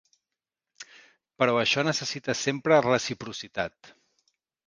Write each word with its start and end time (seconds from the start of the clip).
Però 1.43 1.57
això 1.63 1.83
necessita 1.89 2.35
sempre 2.41 2.81
reciprocitat. 2.87 3.93